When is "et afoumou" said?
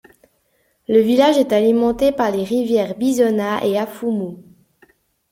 3.63-4.43